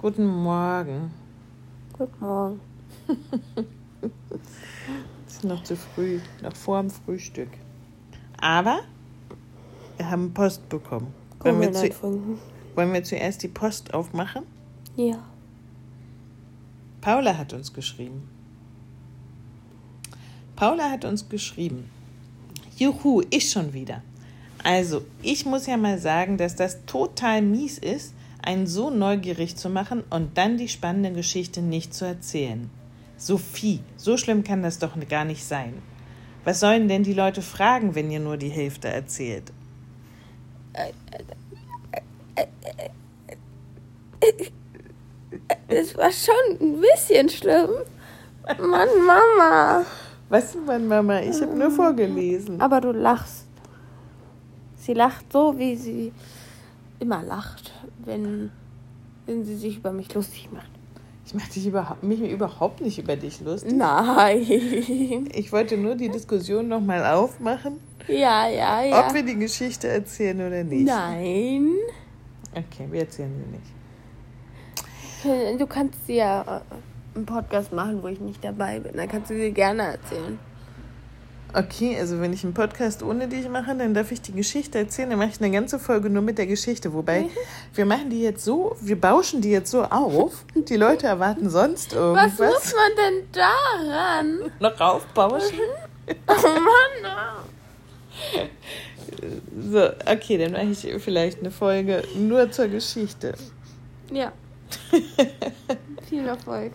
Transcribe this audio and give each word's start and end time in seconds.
Guten 0.00 0.26
Morgen. 0.26 1.10
Guten 1.92 2.24
Morgen. 2.24 2.60
Es 5.26 5.34
ist 5.34 5.44
noch 5.44 5.62
zu 5.62 5.76
früh, 5.76 6.20
noch 6.42 6.56
vor 6.56 6.80
dem 6.80 6.88
Frühstück. 6.88 7.50
Aber 8.40 8.80
wir 9.98 10.10
haben 10.10 10.32
Post 10.32 10.66
bekommen. 10.70 11.12
Wollen 11.40 11.60
wir, 11.60 11.72
zu, 11.74 11.90
wollen 12.74 12.92
wir 12.94 13.04
zuerst 13.04 13.42
die 13.42 13.48
Post 13.48 13.92
aufmachen? 13.92 14.44
Ja. 14.96 15.18
Paula 17.02 17.36
hat 17.36 17.52
uns 17.52 17.70
geschrieben. 17.70 18.26
Paula 20.56 20.90
hat 20.90 21.04
uns 21.04 21.28
geschrieben. 21.28 21.90
Juhu, 22.78 23.22
ich 23.28 23.50
schon 23.50 23.74
wieder. 23.74 24.00
Also, 24.64 25.02
ich 25.20 25.44
muss 25.44 25.66
ja 25.66 25.76
mal 25.76 25.98
sagen, 25.98 26.38
dass 26.38 26.56
das 26.56 26.86
total 26.86 27.42
mies 27.42 27.76
ist, 27.76 28.14
einen 28.42 28.66
so 28.66 28.90
neugierig 28.90 29.56
zu 29.56 29.68
machen 29.68 30.04
und 30.10 30.36
dann 30.36 30.56
die 30.56 30.68
spannende 30.68 31.12
Geschichte 31.12 31.62
nicht 31.62 31.94
zu 31.94 32.04
erzählen. 32.04 32.70
Sophie, 33.16 33.80
so 33.96 34.16
schlimm 34.16 34.44
kann 34.44 34.62
das 34.62 34.78
doch 34.78 34.92
gar 35.08 35.24
nicht 35.24 35.44
sein. 35.44 35.74
Was 36.44 36.60
sollen 36.60 36.88
denn 36.88 37.02
die 37.02 37.12
Leute 37.12 37.42
fragen, 37.42 37.94
wenn 37.94 38.10
ihr 38.10 38.20
nur 38.20 38.36
die 38.36 38.48
Hälfte 38.48 38.88
erzählt? 38.88 39.52
Es 45.68 45.96
war 45.96 46.10
schon 46.10 46.60
ein 46.60 46.80
bisschen 46.80 47.28
schlimm. 47.28 47.70
Mann, 48.58 48.88
Mama. 49.06 49.84
Was, 50.28 50.54
Mann, 50.54 50.88
Mama? 50.88 51.20
Ich 51.20 51.40
habe 51.42 51.56
nur 51.56 51.70
vorgelesen. 51.70 52.60
Aber 52.60 52.80
du 52.80 52.92
lachst. 52.92 53.46
Sie 54.76 54.94
lacht 54.94 55.30
so, 55.32 55.58
wie 55.58 55.76
sie 55.76 56.12
immer 57.00 57.22
lacht, 57.22 57.72
wenn, 58.04 58.50
wenn 59.26 59.44
sie 59.44 59.56
sich 59.56 59.76
über 59.78 59.92
mich 59.92 60.12
lustig 60.14 60.48
macht. 60.52 60.70
Ich 61.26 61.34
mache 61.34 61.50
dich 61.52 61.66
überhaupt, 61.66 62.02
mich 62.02 62.20
überhaupt 62.20 62.80
nicht 62.80 62.98
über 62.98 63.14
dich 63.16 63.40
lustig. 63.40 63.72
Nein. 63.72 65.28
Ich 65.34 65.52
wollte 65.52 65.76
nur 65.76 65.94
die 65.94 66.08
Diskussion 66.08 66.66
nochmal 66.68 67.04
aufmachen, 67.14 67.78
Ja, 68.08 68.48
ja, 68.48 68.82
ja. 68.82 69.06
ob 69.06 69.14
wir 69.14 69.22
die 69.22 69.36
Geschichte 69.38 69.86
erzählen 69.88 70.40
oder 70.40 70.64
nicht. 70.64 70.86
Nein. 70.86 71.68
Okay, 72.52 72.88
wir 72.90 73.00
erzählen 73.02 73.30
sie 75.22 75.32
nicht. 75.32 75.60
Du 75.60 75.66
kannst 75.66 76.06
sie 76.06 76.16
ja 76.16 76.40
äh, 76.42 76.60
einen 77.16 77.26
Podcast 77.26 77.72
machen, 77.72 78.02
wo 78.02 78.08
ich 78.08 78.18
nicht 78.20 78.42
dabei 78.42 78.80
bin. 78.80 78.96
Dann 78.96 79.06
kannst 79.08 79.30
du 79.30 79.34
sie 79.36 79.52
gerne 79.52 79.82
erzählen. 79.82 80.38
Okay, 81.52 81.98
also 81.98 82.20
wenn 82.20 82.32
ich 82.32 82.44
einen 82.44 82.54
Podcast 82.54 83.02
ohne 83.02 83.26
dich 83.26 83.48
mache, 83.48 83.74
dann 83.74 83.92
darf 83.94 84.12
ich 84.12 84.20
die 84.20 84.32
Geschichte 84.32 84.78
erzählen. 84.78 85.10
Dann 85.10 85.18
mache 85.18 85.30
ich 85.30 85.40
eine 85.40 85.50
ganze 85.50 85.78
Folge 85.78 86.08
nur 86.08 86.22
mit 86.22 86.38
der 86.38 86.46
Geschichte. 86.46 86.92
Wobei, 86.92 87.28
wir 87.74 87.86
machen 87.86 88.10
die 88.10 88.22
jetzt 88.22 88.44
so, 88.44 88.76
wir 88.80 89.00
bauschen 89.00 89.40
die 89.40 89.50
jetzt 89.50 89.70
so 89.70 89.82
auf. 89.82 90.44
Die 90.54 90.76
Leute 90.76 91.06
erwarten 91.06 91.50
sonst 91.50 91.92
Was 91.94 91.98
irgendwas. 91.98 92.38
muss 92.38 92.74
man 92.74 92.90
denn 92.96 93.28
daran? 93.32 94.52
Noch 94.60 94.80
aufbauschen? 94.80 95.58
Oh 96.26 96.32
Mann. 96.42 97.44
So, 99.70 99.88
okay, 100.06 100.38
dann 100.38 100.52
mache 100.52 100.66
ich 100.66 101.02
vielleicht 101.02 101.40
eine 101.40 101.50
Folge 101.50 102.02
nur 102.14 102.50
zur 102.50 102.68
Geschichte. 102.68 103.34
Ja. 104.12 104.32
Viel 106.08 106.26
Erfolg. 106.26 106.72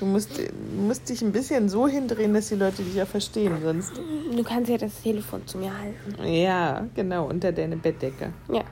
Du 0.00 0.06
musst, 0.06 0.30
musst 0.74 1.10
dich 1.10 1.20
ein 1.20 1.30
bisschen 1.30 1.68
so 1.68 1.86
hindrehen, 1.86 2.32
dass 2.32 2.48
die 2.48 2.54
Leute 2.54 2.82
dich 2.82 2.94
ja 2.94 3.04
verstehen. 3.04 3.58
Sonst. 3.62 3.92
Du 4.34 4.42
kannst 4.42 4.70
ja 4.70 4.78
das 4.78 5.02
Telefon 5.02 5.46
zu 5.46 5.58
mir 5.58 5.70
halten. 5.76 6.24
Ja, 6.24 6.86
genau, 6.94 7.28
unter 7.28 7.52
deine 7.52 7.76
Bettdecke. 7.76 8.32
Ja. 8.50 8.62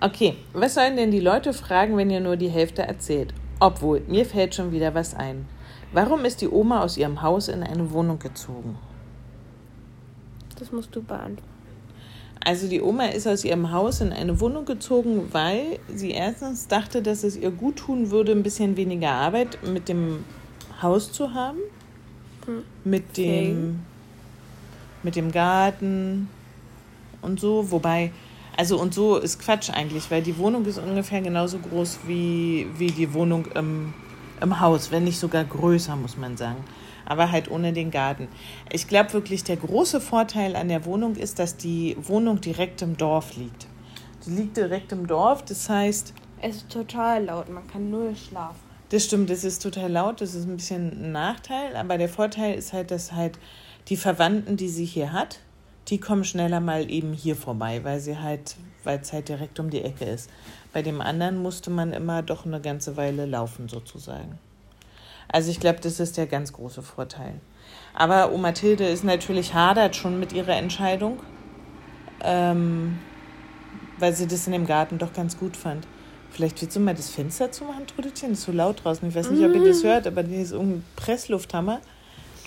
Okay, 0.00 0.36
was 0.54 0.74
sollen 0.74 0.96
denn 0.96 1.10
die 1.10 1.20
Leute 1.20 1.52
fragen, 1.52 1.98
wenn 1.98 2.08
ihr 2.08 2.20
nur 2.20 2.36
die 2.36 2.48
Hälfte 2.48 2.80
erzählt? 2.80 3.34
Obwohl, 3.60 4.00
mir 4.08 4.24
fällt 4.24 4.54
schon 4.54 4.72
wieder 4.72 4.94
was 4.94 5.14
ein. 5.14 5.46
Warum 5.92 6.24
ist 6.24 6.40
die 6.40 6.48
Oma 6.48 6.82
aus 6.82 6.96
ihrem 6.96 7.20
Haus 7.20 7.48
in 7.48 7.62
eine 7.62 7.90
Wohnung 7.90 8.18
gezogen? 8.18 8.78
Das 10.58 10.72
musst 10.72 10.96
du 10.96 11.02
beantworten. 11.02 11.53
Also 12.44 12.68
die 12.68 12.82
Oma 12.82 13.06
ist 13.06 13.26
aus 13.26 13.42
ihrem 13.44 13.72
Haus 13.72 14.02
in 14.02 14.12
eine 14.12 14.38
Wohnung 14.38 14.66
gezogen, 14.66 15.28
weil 15.32 15.78
sie 15.94 16.10
erstens 16.10 16.68
dachte, 16.68 17.00
dass 17.00 17.24
es 17.24 17.36
ihr 17.36 17.50
gut 17.50 17.76
tun 17.76 18.10
würde, 18.10 18.32
ein 18.32 18.42
bisschen 18.42 18.76
weniger 18.76 19.12
Arbeit 19.12 19.58
mit 19.66 19.88
dem 19.88 20.24
Haus 20.82 21.10
zu 21.10 21.32
haben, 21.32 21.58
mit 22.84 23.16
dem 23.16 23.80
mit 25.02 25.16
dem 25.16 25.32
Garten 25.32 26.28
und 27.22 27.40
so, 27.40 27.70
wobei 27.70 28.10
also 28.56 28.80
und 28.80 28.94
so 28.94 29.18
ist 29.18 29.38
Quatsch 29.40 29.70
eigentlich, 29.70 30.10
weil 30.10 30.22
die 30.22 30.38
Wohnung 30.38 30.64
ist 30.64 30.78
ungefähr 30.78 31.20
genauso 31.20 31.58
groß 31.58 32.00
wie, 32.06 32.66
wie 32.78 32.86
die 32.86 33.12
Wohnung 33.12 33.46
im, 33.54 33.92
im 34.40 34.60
Haus, 34.60 34.90
wenn 34.90 35.04
nicht 35.04 35.18
sogar 35.18 35.44
größer, 35.44 35.96
muss 35.96 36.16
man 36.16 36.36
sagen. 36.36 36.62
Aber 37.06 37.30
halt 37.30 37.50
ohne 37.50 37.72
den 37.72 37.90
Garten. 37.90 38.28
Ich 38.72 38.88
glaube 38.88 39.12
wirklich, 39.12 39.44
der 39.44 39.56
große 39.56 40.00
Vorteil 40.00 40.56
an 40.56 40.68
der 40.68 40.84
Wohnung 40.86 41.16
ist, 41.16 41.38
dass 41.38 41.56
die 41.56 41.96
Wohnung 42.00 42.40
direkt 42.40 42.80
im 42.82 42.96
Dorf 42.96 43.36
liegt. 43.36 43.66
Die 44.24 44.30
liegt 44.30 44.56
direkt 44.56 44.90
im 44.92 45.06
Dorf, 45.06 45.44
das 45.44 45.68
heißt, 45.68 46.14
Es 46.40 46.56
ist 46.56 46.70
total 46.70 47.26
laut, 47.26 47.48
man 47.50 47.66
kann 47.66 47.90
null 47.90 48.14
schlafen. 48.16 48.56
das 48.88 49.04
stimmt, 49.04 49.28
das 49.28 49.44
ist 49.44 49.62
total 49.62 49.90
laut, 49.92 50.20
das 50.22 50.34
ist 50.34 50.46
ein 50.46 50.56
bisschen 50.56 51.08
ein 51.08 51.12
Nachteil, 51.12 51.76
aber 51.76 51.98
der 51.98 52.08
Vorteil 52.08 52.54
ist 52.54 52.72
halt, 52.72 52.90
dass 52.90 53.12
halt 53.12 53.38
die 53.88 53.96
Verwandten, 53.98 54.56
die 54.56 54.68
sie 54.68 54.84
hier 54.86 55.12
hat, 55.12 55.40
die 55.88 55.98
kommen 56.00 56.24
schneller 56.24 56.60
mal 56.60 56.90
eben 56.90 57.12
hier 57.12 57.36
vorbei, 57.36 57.80
weil 57.84 58.00
sie 58.00 58.18
halt, 58.18 58.56
weil 58.82 58.98
es 59.00 59.12
halt 59.12 59.28
direkt 59.28 59.60
um 59.60 59.68
die 59.68 59.82
Ecke 59.82 60.06
ist. 60.06 60.30
Bei 60.74 60.82
dem 60.82 61.00
anderen 61.00 61.40
musste 61.40 61.70
man 61.70 61.92
immer 61.92 62.22
doch 62.22 62.44
eine 62.44 62.60
ganze 62.60 62.96
Weile 62.96 63.26
laufen 63.26 63.68
sozusagen. 63.68 64.40
Also 65.28 65.52
ich 65.52 65.60
glaube, 65.60 65.78
das 65.80 66.00
ist 66.00 66.16
der 66.16 66.26
ganz 66.26 66.52
große 66.52 66.82
Vorteil. 66.82 67.34
Aber 67.94 68.32
Oma 68.32 68.50
Tilde 68.50 68.84
ist 68.84 69.04
natürlich 69.04 69.54
hadert 69.54 69.94
schon 69.94 70.18
mit 70.18 70.32
ihrer 70.32 70.56
Entscheidung, 70.56 71.20
ähm, 72.22 72.98
weil 73.98 74.14
sie 74.14 74.26
das 74.26 74.48
in 74.48 74.52
dem 74.52 74.66
Garten 74.66 74.98
doch 74.98 75.12
ganz 75.12 75.38
gut 75.38 75.56
fand. 75.56 75.86
Vielleicht 76.32 76.60
willst 76.60 76.74
du 76.74 76.80
mal 76.80 76.94
das 76.94 77.08
Fenster 77.08 77.52
zumachen, 77.52 77.86
Trudelchen? 77.86 78.30
Das 78.30 78.40
ist 78.40 78.46
so 78.46 78.52
laut 78.52 78.82
draußen. 78.82 79.08
Ich 79.08 79.14
weiß 79.14 79.30
nicht, 79.30 79.44
ob 79.44 79.54
ihr 79.54 79.64
das 79.64 79.84
hört, 79.84 80.08
aber 80.08 80.24
hier 80.24 80.40
ist 80.40 80.50
irgendein 80.50 80.84
Presslufthammer. 80.96 81.80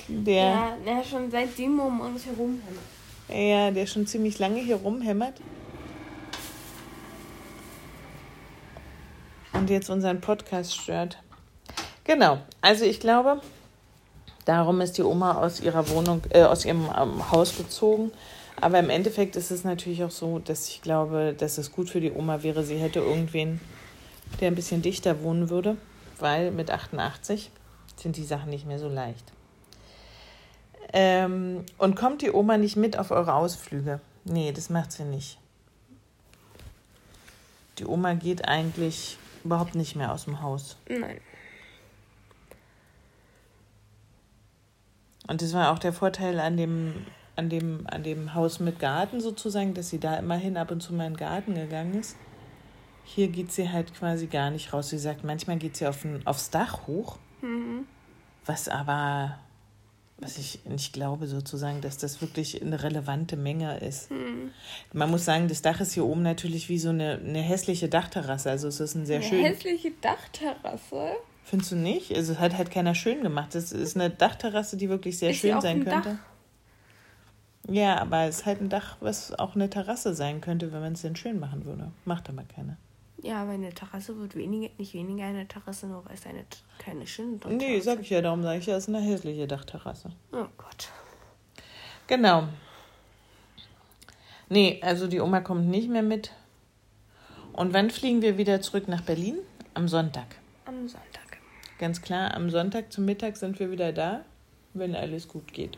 Der, 0.10 0.36
Ja, 0.36 0.78
ja 0.86 1.02
schon 1.02 1.32
seitdem 1.32 1.80
um 1.80 2.02
uns 2.02 2.26
herum. 2.26 2.62
ja, 3.30 3.72
der 3.72 3.86
schon 3.86 4.06
ziemlich 4.06 4.38
lange 4.38 4.60
hier 4.60 4.76
rumhämmert. 4.76 5.36
Und 9.58 9.72
jetzt 9.72 9.90
unseren 9.90 10.22
Podcast 10.22 10.76
stört. 10.76 11.18
Genau, 12.04 12.38
also 12.62 12.86
ich 12.86 13.00
glaube, 13.00 13.42
darum 14.46 14.82
ist 14.82 15.00
die 15.00 15.04
Oma 15.04 15.42
aus 15.42 15.62
ihrer 15.62 15.90
Wohnung, 15.90 16.22
äh, 16.30 16.44
aus 16.44 16.64
ihrem 16.64 16.88
ähm, 16.96 17.32
Haus 17.32 17.58
gezogen. 17.58 18.12
Aber 18.62 18.78
im 18.78 18.92
Endeffekt 18.92 19.36
ist 19.36 19.50
es 19.50 19.64
natürlich 19.64 20.04
auch 20.04 20.12
so, 20.12 20.38
dass 20.38 20.70
ich 20.70 20.84
glaube, 20.84 21.34
dass 21.36 21.58
es 21.58 21.72
gut 21.72 21.90
für 21.90 22.00
die 22.00 22.12
Oma 22.12 22.44
wäre, 22.44 22.64
sie 22.64 22.78
hätte 22.78 23.00
irgendwen, 23.00 23.60
der 24.40 24.50
ein 24.50 24.56
bisschen 24.56 24.84
dichter 24.84 25.24
wohnen 25.24 25.50
würde, 25.50 25.76
weil 26.20 26.52
mit 26.52 26.70
88 26.70 27.50
sind 27.96 28.16
die 28.16 28.26
Sachen 28.26 28.52
nicht 28.52 28.68
mehr 28.68 28.78
so 28.78 28.88
leicht. 28.88 29.32
Ähm, 30.94 31.66
und 31.80 31.96
kommt 31.96 32.22
die 32.22 32.32
Oma 32.32 32.58
nicht 32.58 32.76
mit 32.76 32.98
auf 33.00 33.10
eure 33.10 33.34
Ausflüge? 33.34 34.02
Nee, 34.24 34.52
das 34.52 34.70
macht 34.70 34.92
sie 34.92 35.04
nicht. 35.04 35.40
Die 37.80 37.86
Oma 37.86 38.14
geht 38.14 38.48
eigentlich 38.48 39.18
überhaupt 39.48 39.76
nicht 39.76 39.96
mehr 39.96 40.12
aus 40.12 40.26
dem 40.26 40.42
Haus. 40.42 40.78
Nein. 40.88 41.20
Und 45.28 45.42
das 45.42 45.54
war 45.54 45.72
auch 45.72 45.80
der 45.80 45.94
Vorteil 45.94 46.40
an 46.40 46.56
dem, 46.56 47.06
an 47.36 47.50
dem, 47.50 47.86
an 47.88 48.04
dem 48.04 48.34
Haus 48.34 48.60
mit 48.60 48.80
Garten 48.80 49.20
sozusagen, 49.20 49.74
dass 49.74 49.90
sie 49.90 50.00
da 50.00 50.16
immerhin 50.16 50.58
ab 50.58 50.72
und 50.72 50.82
zu 50.82 50.94
mal 50.94 51.08
in 51.08 51.14
den 51.14 51.18
Garten 51.18 51.56
gegangen 51.56 51.96
ist. 51.96 52.16
Hier 53.04 53.28
geht 53.30 53.52
sie 53.52 53.70
halt 53.70 53.94
quasi 53.94 54.28
gar 54.28 54.52
nicht 54.52 54.74
raus. 54.74 54.90
Sie 54.90 54.98
sagt, 54.98 55.24
manchmal 55.24 55.58
geht 55.58 55.78
sie 55.78 55.88
auf 55.88 56.04
ein, 56.04 56.26
aufs 56.26 56.50
Dach 56.50 56.88
hoch, 56.88 57.18
was 58.46 58.68
aber, 58.68 59.40
was 60.20 60.38
ich 60.38 60.66
nicht 60.66 60.94
glaube 60.94 61.28
sozusagen, 61.28 61.82
dass 61.82 61.98
das 61.98 62.22
wirklich 62.22 62.62
eine 62.62 62.82
relevante 62.82 63.38
Menge 63.38 63.78
ist. 63.80 64.10
Man 64.92 65.12
muss 65.12 65.26
sagen, 65.26 65.48
das 65.48 65.62
Dach 65.62 65.80
ist 65.80 65.94
hier 65.94 66.06
oben 66.06 66.24
natürlich 66.24 66.70
wie 66.70 66.80
so 66.80 66.90
eine, 66.90 67.20
eine 67.24 67.42
hässliche 67.42 67.88
Dachterrasse. 67.88 68.50
Also 68.50 68.68
es 68.68 68.80
ist 68.80 68.96
ein 68.96 69.06
sehr 69.06 69.20
Eine 69.20 69.28
schön. 69.30 69.44
hässliche 69.44 69.92
Dachterrasse. 70.02 71.18
Findest 71.44 71.72
du 71.72 71.76
nicht? 71.76 72.14
Also 72.16 72.34
es 72.34 72.40
hat 72.40 72.58
halt 72.58 72.72
keiner 72.72 72.96
schön 72.96 73.22
gemacht. 73.22 73.54
Es 73.56 73.72
ist 73.72 73.96
eine 73.96 74.10
Dachterrasse, 74.10 74.76
die 74.76 74.90
wirklich 74.90 75.18
sehr 75.20 75.30
Ist 75.32 75.38
schön 75.38 75.62
sein 75.62 75.86
könnte. 75.86 76.18
Ja, 77.70 78.00
aber 78.00 78.24
es 78.24 78.38
ist 78.40 78.46
halt 78.46 78.62
ein 78.62 78.70
Dach, 78.70 78.98
was 79.02 79.38
auch 79.38 79.56
eine 79.56 79.70
Terrasse 79.70 80.16
sein 80.16 80.42
könnte, 80.42 80.72
wenn 80.72 80.82
man 80.82 80.94
es 80.94 81.02
denn 81.02 81.16
schön 81.16 81.40
machen 81.40 81.66
würde. 81.66 81.92
Macht 82.06 82.30
aber 82.30 82.44
keiner. 82.44 82.78
Ja, 83.22 83.42
aber 83.42 83.52
eine 83.52 83.74
Terrasse 83.74 84.18
wird 84.20 84.36
weniger, 84.36 84.72
nicht 84.78 84.94
weniger 84.94 85.26
eine 85.26 85.48
Terrasse, 85.48 85.88
nur 85.88 86.06
weil 86.06 86.14
es 86.14 86.26
eine 86.26 86.46
keine 86.78 87.08
schöne 87.08 87.40
Terrasse 87.40 87.58
Nee, 87.58 87.80
sag 87.80 88.02
ich 88.02 88.10
ja, 88.10 88.22
darum 88.22 88.44
sage 88.44 88.60
ich 88.60 88.66
ja, 88.68 88.76
es 88.76 88.88
ist 88.88 88.96
eine 88.96 89.04
hässliche 89.04 89.48
Dachterrasse. 89.48 90.12
Oh 90.32 90.46
Gott. 90.58 90.90
Genau. 92.06 92.48
Nee, 94.50 94.80
also 94.82 95.08
die 95.08 95.20
Oma 95.20 95.42
kommt 95.42 95.68
nicht 95.68 95.90
mehr 95.90 96.04
mit. 96.04 96.32
Und 97.54 97.74
wann 97.74 97.90
fliegen 97.90 98.22
wir 98.22 98.38
wieder 98.38 98.62
zurück 98.62 98.88
nach 98.88 99.02
Berlin? 99.02 99.40
Am 99.74 99.88
Sonntag. 99.88 100.28
Am 100.66 100.88
Sonntag. 100.88 101.40
Ganz 101.80 102.02
klar, 102.02 102.34
am 102.34 102.50
Sonntag 102.50 102.92
zum 102.92 103.06
Mittag 103.06 103.36
sind 103.38 103.60
wir 103.60 103.72
wieder 103.72 103.92
da, 103.92 104.22
wenn 104.74 104.96
alles 104.96 105.28
gut 105.28 105.54
geht. 105.54 105.78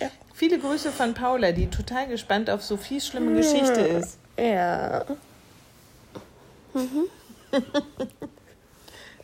Ja. 0.00 0.10
Viele 0.34 0.58
Grüße 0.58 0.90
von 0.90 1.14
Paula, 1.14 1.52
die 1.52 1.68
total 1.68 2.08
gespannt 2.08 2.50
auf 2.50 2.62
Sophies 2.62 3.06
schlimme 3.06 3.34
Geschichte 3.34 3.80
ist. 3.80 4.18
Ja. 4.38 5.04
Mhm. 6.74 7.08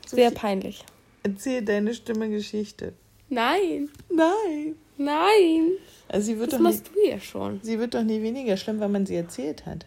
Sehr 0.07 0.31
peinlich. 0.33 0.85
Erzähl 1.23 1.63
deine 1.63 1.95
schlimme 1.95 2.29
Geschichte. 2.31 2.95
Nein. 3.29 3.91
Nein. 4.11 4.77
Nein. 4.97 5.73
Also 6.09 6.27
sie 6.27 6.39
wird 6.39 6.53
das 6.53 6.59
doch 6.59 6.65
machst 6.65 6.91
nie, 6.95 7.03
du 7.03 7.11
ja 7.11 7.21
schon. 7.21 7.61
Sie 7.63 7.79
wird 7.79 7.95
doch 7.95 8.03
nie 8.03 8.23
weniger 8.23 8.57
schlimm, 8.57 8.81
wenn 8.81 8.91
man 8.93 9.07
sie 9.07 9.17
erzählt 9.17 9.67
hat. 9.67 9.87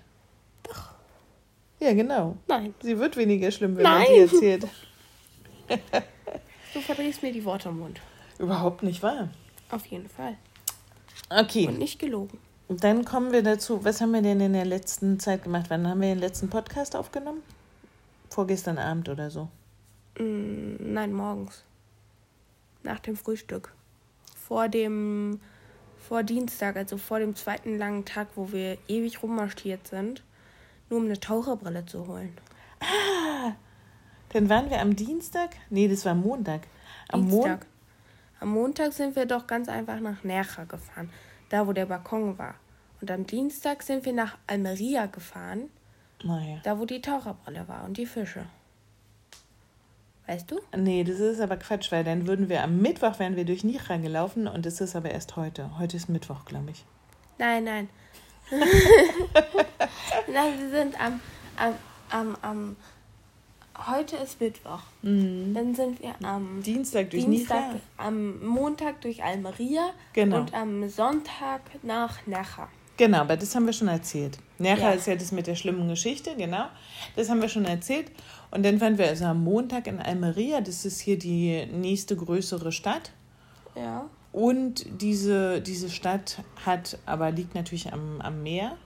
Doch. 0.63 0.91
Ja, 1.79 1.93
genau. 1.93 2.37
Nein. 2.47 2.73
Sie 2.81 2.97
wird 2.97 3.17
weniger 3.17 3.51
schlimm, 3.51 3.75
wenn 3.75 3.83
Nein. 3.83 4.05
man 4.07 4.27
sie 4.27 4.35
erzählt. 4.35 4.67
Du 6.73 6.79
verdrehst 6.81 7.23
mir 7.23 7.33
die 7.33 7.43
Worte 7.43 7.69
im 7.69 7.79
Mund. 7.79 7.99
Überhaupt 8.39 8.83
nicht 8.83 9.01
wahr. 9.03 9.29
Auf 9.69 9.85
jeden 9.87 10.09
Fall. 10.09 10.37
Okay. 11.29 11.67
Und 11.67 11.79
nicht 11.79 11.99
gelogen. 11.99 12.39
Dann 12.79 13.03
kommen 13.03 13.33
wir 13.33 13.43
dazu, 13.43 13.83
was 13.83 13.99
haben 13.99 14.13
wir 14.13 14.21
denn 14.21 14.39
in 14.39 14.53
der 14.53 14.63
letzten 14.63 15.19
Zeit 15.19 15.43
gemacht? 15.43 15.65
Wann 15.67 15.85
haben 15.85 15.99
wir 15.99 16.07
den 16.07 16.19
letzten 16.19 16.49
Podcast 16.49 16.95
aufgenommen? 16.95 17.43
Vorgestern 18.29 18.77
Abend 18.77 19.09
oder 19.09 19.29
so. 19.29 19.49
Mm, 20.17 20.93
nein, 20.93 21.11
morgens. 21.11 21.65
Nach 22.83 22.99
dem 22.99 23.17
Frühstück. 23.17 23.73
Vor 24.47 24.69
dem, 24.69 25.41
vor 25.97 26.23
Dienstag, 26.23 26.77
also 26.77 26.97
vor 26.97 27.19
dem 27.19 27.35
zweiten 27.35 27.77
langen 27.77 28.05
Tag, 28.05 28.29
wo 28.35 28.53
wir 28.53 28.77
ewig 28.87 29.21
rummarschiert 29.21 29.87
sind, 29.87 30.23
nur 30.89 30.99
um 30.99 31.05
eine 31.07 31.19
Taucherbrille 31.19 31.85
zu 31.85 32.07
holen. 32.07 32.37
Dann 34.29 34.47
waren 34.47 34.69
wir 34.69 34.79
am 34.79 34.95
Dienstag? 34.95 35.49
Nee, 35.69 35.89
das 35.89 36.05
war 36.05 36.15
Montag. 36.15 36.61
Am 37.09 37.21
Mon 37.21 37.31
Dienstag. 37.31 37.65
Am 38.39 38.49
Montag 38.49 38.93
sind 38.93 39.17
wir 39.17 39.25
doch 39.25 39.45
ganz 39.45 39.67
einfach 39.67 39.99
nach 39.99 40.23
Nerja 40.23 40.63
gefahren, 40.63 41.09
da 41.51 41.67
wo 41.67 41.73
der 41.73 41.85
Balkon 41.85 42.37
war. 42.37 42.55
Und 43.01 43.11
am 43.11 43.25
Dienstag 43.25 43.83
sind 43.83 44.05
wir 44.05 44.13
nach 44.13 44.37
Almeria 44.47 45.07
gefahren, 45.07 45.69
Naja. 46.23 46.59
da 46.63 46.79
wo 46.79 46.85
die 46.85 47.01
Taucherbrille 47.01 47.67
war 47.67 47.83
und 47.83 47.97
die 47.97 48.05
Fische. 48.05 48.45
Weißt 50.27 50.49
du? 50.49 50.59
Nee, 50.77 51.03
das 51.03 51.19
ist 51.19 51.41
aber 51.41 51.57
Quatsch, 51.57 51.91
weil 51.91 52.03
dann 52.03 52.25
würden 52.27 52.47
wir 52.47 52.63
am 52.63 52.77
Mittwoch 52.77 53.19
wären 53.19 53.35
wir 53.35 53.43
durch 53.43 53.63
Nitra 53.63 53.97
gelaufen 53.97 54.47
und 54.47 54.65
das 54.65 54.79
ist 54.79 54.95
aber 54.95 55.11
erst 55.11 55.35
heute. 55.35 55.77
Heute 55.77 55.97
ist 55.97 56.09
Mittwoch, 56.09 56.45
glaube 56.45 56.71
ich. 56.71 56.85
Nein, 57.37 57.63
nein. 57.63 57.89
nein, 60.31 60.59
wir 60.59 60.69
sind 60.69 60.99
am, 61.01 61.19
am, 61.57 61.73
am, 62.11 62.37
am 62.41 62.75
heute 63.89 64.15
ist 64.17 64.39
Mittwoch. 64.39 64.81
Dann 65.01 65.73
sind 65.75 66.01
wir 66.01 66.13
am 66.23 66.61
Dienstag 66.63 67.09
durch 67.11 67.25
Dienstag, 67.25 67.75
am 67.97 68.43
Montag 68.45 69.01
durch 69.01 69.23
Almeria 69.23 69.91
Genau. 70.13 70.37
und 70.41 70.53
am 70.53 70.87
Sonntag 70.89 71.61
nach 71.83 72.25
Nerja. 72.27 72.67
Genau, 72.97 73.19
aber 73.19 73.37
das 73.37 73.55
haben 73.55 73.65
wir 73.65 73.73
schon 73.73 73.87
erzählt. 73.87 74.37
Nerja 74.59 74.89
Ja. 74.89 74.91
ist 74.91 75.07
ja 75.07 75.15
das 75.15 75.31
mit 75.31 75.47
der 75.47 75.55
schlimmen 75.55 75.87
Geschichte, 75.87 76.35
genau. 76.37 76.65
Das 77.15 77.29
haben 77.29 77.41
wir 77.41 77.49
schon 77.49 77.65
erzählt. 77.65 78.11
Und 78.51 78.63
dann 78.63 78.79
waren 78.81 78.97
wir 78.97 79.07
also 79.07 79.25
am 79.25 79.43
Montag 79.43 79.87
in 79.87 79.99
Almeria. 79.99 80.61
Das 80.61 80.85
ist 80.85 80.99
hier 80.99 81.17
die 81.17 81.65
nächste 81.71 82.15
größere 82.15 82.71
Stadt. 82.71 83.11
Ja. 83.75 84.05
Und 84.33 84.85
diese, 85.01 85.61
diese 85.61 85.89
Stadt 85.89 86.43
hat, 86.65 86.99
aber 87.05 87.31
liegt 87.31 87.55
natürlich 87.55 87.91
am, 87.91 88.21
am 88.21 88.43
Meer. 88.43 88.77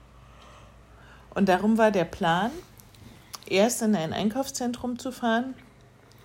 Und 1.34 1.48
darum 1.48 1.76
war 1.76 1.90
der 1.90 2.04
Plan, 2.04 2.50
erst 3.50 3.82
in 3.82 3.94
ein 3.94 4.12
Einkaufszentrum 4.12 4.98
zu 4.98 5.12
fahren 5.12 5.54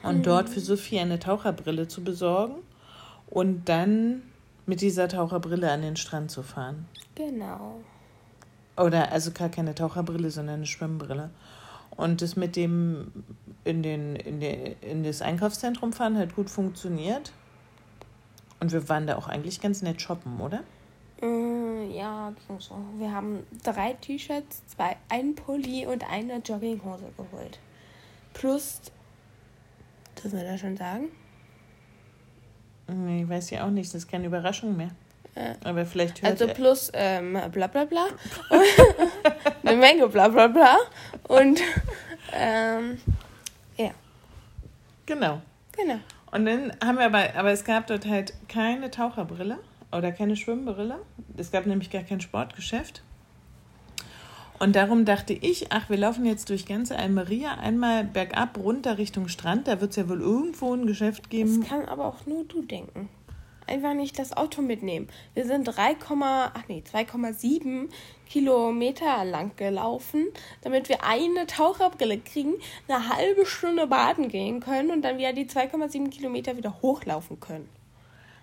und 0.04 0.26
dort 0.26 0.50
für 0.50 0.60
Sophie 0.60 1.00
eine 1.00 1.20
Taucherbrille 1.20 1.88
zu 1.88 2.04
besorgen 2.04 2.56
und 3.30 3.70
dann 3.70 4.24
mit 4.66 4.82
dieser 4.82 5.08
Taucherbrille 5.08 5.72
an 5.72 5.82
den 5.82 5.96
Strand 5.96 6.32
zu 6.32 6.44
fahren. 6.44 6.88
Genau. 7.16 7.82
Oder 8.78 9.12
also 9.12 9.32
gar 9.32 9.50
keine 9.50 9.76
Taucherbrille, 9.76 10.32
sondern 10.32 10.56
eine 10.56 10.66
Schwimmbrille. 10.66 11.30
Und 11.96 12.22
das 12.22 12.36
mit 12.36 12.56
dem 12.56 13.12
in, 13.64 13.84
den, 13.84 14.16
in, 14.16 14.40
den, 14.40 14.76
in 14.82 15.04
das 15.04 15.22
Einkaufszentrum 15.22 15.94
fahren 15.94 16.18
hat 16.18 16.36
gut 16.36 16.50
funktioniert. 16.50 17.32
Und 18.60 18.72
wir 18.72 18.90
waren 18.90 19.08
da 19.08 19.18
auch 19.18 19.28
eigentlich 19.28 19.62
ganz 19.62 19.82
nett 19.82 20.02
shoppen, 20.02 20.40
oder? 20.40 20.62
Mm, 21.22 21.61
ja. 21.90 22.34
Wir 22.98 23.12
haben 23.12 23.46
drei 23.64 23.94
T-Shirts, 23.94 24.66
zwei, 24.68 24.98
ein 25.10 25.36
Pulli 25.36 25.86
und 25.86 26.10
eine 26.10 26.38
Jogginghose 26.38 27.12
geholt. 27.18 27.60
Plus, 28.34 28.82
dürfen 30.22 30.40
wir 30.40 30.46
das 30.46 30.60
schon 30.60 30.78
sagen? 30.78 31.10
Nee, 32.88 33.28
weiß 33.28 33.50
ja 33.52 33.66
auch 33.66 33.70
nicht, 33.70 33.90
das 33.94 34.04
ist 34.04 34.12
keine 34.12 34.28
Überraschung 34.28 34.76
mehr. 34.76 34.92
Äh, 35.36 35.56
Aber 35.64 35.86
vielleicht 35.86 36.22
hört 36.22 36.32
Also 36.42 36.54
plus 36.54 36.92
ähm, 36.94 37.40
bla 37.52 37.68
bla 37.68 37.86
bla. 37.86 38.08
Eine 39.64 39.78
Menge 39.78 40.08
bla 40.10 40.28
bla 40.28 40.48
bla. 40.48 40.78
Und 41.28 41.62
ähm, 42.34 42.98
ja, 43.78 43.92
Genau. 45.06 45.42
genau. 45.72 46.00
Und 46.32 46.46
dann 46.46 46.74
haben 46.84 46.98
wir 46.98 47.06
aber, 47.06 47.36
aber 47.36 47.52
es 47.52 47.64
gab 47.64 47.88
dort 47.88 48.06
halt 48.06 48.34
keine 48.50 48.92
Taucherbrille 48.92 49.60
oder 49.92 50.12
keine 50.12 50.36
Schwimmbrille. 50.36 51.00
Es 51.38 51.52
gab 51.52 51.66
nämlich 51.66 51.90
gar 51.90 52.04
kein 52.04 52.22
Sportgeschäft. 52.22 53.04
Und 54.62 54.76
darum 54.76 55.06
dachte 55.06 55.34
ich, 55.34 55.72
ach, 55.72 55.90
wir 55.90 55.98
laufen 55.98 56.24
jetzt 56.24 56.50
durch 56.50 56.68
ganze 56.68 56.96
Almeria 56.96 57.56
einmal 57.56 58.04
bergab 58.04 58.60
runter 58.60 59.00
Richtung 59.00 59.28
Strand. 59.28 59.68
Da 59.68 59.82
wird 59.82 59.90
es 59.90 59.96
ja 59.96 60.08
wohl 60.08 60.22
irgendwo 60.22 60.72
ein 60.76 60.86
Geschäft 60.86 61.24
Das 61.24 61.30
geben. 61.32 61.64
kann 61.64 61.86
aber 61.86 62.06
auch 62.06 62.28
nur 62.28 62.44
du 62.44 62.62
denken. 62.62 63.10
Einfach 63.66 63.96
nicht 63.96 64.20
das 64.20 64.38
Auto 64.38 64.62
mitnehmen. 64.62 65.08
Wir 65.34 65.48
sind 65.48 65.64
3, 65.64 65.96
ach 66.10 66.64
nee, 66.68 66.84
2,7 66.86 67.90
Kilometer 68.30 69.26
lang 69.26 69.56
gelaufen, 69.56 70.28
damit 70.62 70.90
wir 70.90 71.06
eine 71.06 71.48
Taucherbrille 71.48 72.20
kriegen, 72.20 72.54
eine 72.88 73.10
halbe 73.10 73.48
Stunde 73.48 73.88
baden 73.88 74.28
gehen 74.28 74.60
können 74.60 74.92
und 74.92 75.02
dann 75.02 75.18
wieder 75.18 75.34
die 75.34 75.48
2,7 75.48 76.10
Kilometer 76.10 76.56
wieder 76.56 76.82
hochlaufen 76.84 77.40
können. 77.40 77.68